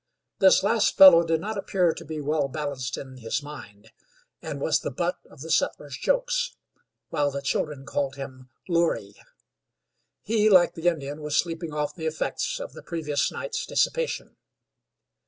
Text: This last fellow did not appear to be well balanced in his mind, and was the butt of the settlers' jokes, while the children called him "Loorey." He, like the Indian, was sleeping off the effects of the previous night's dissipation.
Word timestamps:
This 0.39 0.63
last 0.63 0.97
fellow 0.97 1.21
did 1.23 1.41
not 1.41 1.59
appear 1.59 1.93
to 1.93 2.03
be 2.03 2.19
well 2.19 2.47
balanced 2.47 2.97
in 2.97 3.17
his 3.17 3.43
mind, 3.43 3.91
and 4.41 4.59
was 4.59 4.79
the 4.79 4.89
butt 4.89 5.19
of 5.29 5.41
the 5.41 5.51
settlers' 5.51 5.95
jokes, 5.95 6.55
while 7.09 7.29
the 7.29 7.39
children 7.43 7.85
called 7.85 8.15
him 8.15 8.49
"Loorey." 8.67 9.13
He, 10.23 10.49
like 10.49 10.73
the 10.73 10.87
Indian, 10.87 11.21
was 11.21 11.37
sleeping 11.37 11.71
off 11.71 11.93
the 11.93 12.07
effects 12.07 12.59
of 12.59 12.73
the 12.73 12.81
previous 12.81 13.31
night's 13.31 13.63
dissipation. 13.63 14.37